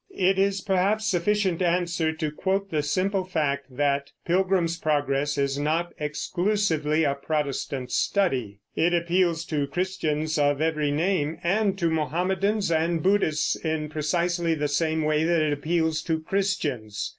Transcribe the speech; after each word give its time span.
It 0.17 0.39
is 0.39 0.61
perhaps 0.61 1.05
sufficient 1.05 1.61
answer 1.61 2.11
to 2.11 2.31
quote 2.31 2.71
the 2.71 2.81
simple 2.81 3.23
fact 3.23 3.67
that 3.69 4.09
Pilgrim's 4.25 4.75
Progress 4.79 5.37
is 5.37 5.59
not 5.59 5.93
exclusively 5.99 7.03
a 7.03 7.13
Protestant 7.13 7.91
study; 7.91 8.61
it 8.75 8.95
appeals 8.95 9.45
to 9.45 9.67
Christians 9.67 10.39
of 10.39 10.59
every 10.59 10.89
name, 10.89 11.37
and 11.43 11.77
to 11.77 11.91
Mohammedans 11.91 12.71
and 12.71 13.03
Buddhists 13.03 13.55
in 13.55 13.89
precisely 13.89 14.55
the 14.55 14.67
same 14.67 15.03
way 15.03 15.23
that 15.23 15.39
it 15.39 15.53
appeals 15.53 16.01
to 16.05 16.19
Christians. 16.19 17.09